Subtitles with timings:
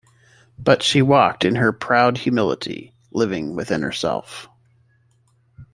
[0.57, 4.49] But she walked in her proud humility, living within herself.